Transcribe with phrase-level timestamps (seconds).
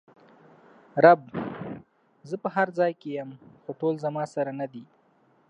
[1.05, 1.21] رب:
[2.29, 3.29] زه په هر ځای کې ېم
[3.63, 4.83] خو ټول زما سره ندي!